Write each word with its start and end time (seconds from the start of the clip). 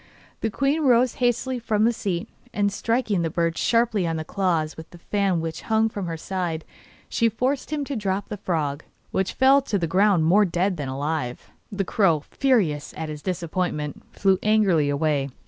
The 0.39 0.49
queen 0.49 0.81
rose 0.81 1.13
hastily 1.21 1.59
from 1.59 1.83
the 1.83 1.93
seat, 1.93 2.27
and 2.55 2.73
striking 2.73 3.21
the 3.21 3.29
bird 3.29 3.55
sharply 3.55 4.07
on 4.07 4.15
the 4.15 4.23
claws 4.23 4.75
with 4.75 4.89
the 4.89 4.97
fan 4.97 5.41
which 5.41 5.61
hung 5.69 5.89
from 5.89 6.07
her 6.07 6.17
side, 6.17 6.65
she 7.07 7.29
forced 7.29 7.69
him 7.69 7.85
to 7.85 7.95
drop 7.95 8.27
the 8.29 8.37
frog, 8.37 8.83
which 9.11 9.33
fell 9.33 9.61
to 9.61 9.77
the 9.77 9.87
round 9.87 10.25
more 10.25 10.43
dead 10.43 10.77
than 10.77 10.89
alive. 10.89 11.51
The 11.71 11.85
crow, 11.85 12.21
furious 12.31 12.95
at 12.97 13.09
his 13.09 13.21
disappointment, 13.21 14.01
flew 14.11 14.39
angrily 14.41 14.89
away. 14.89 15.29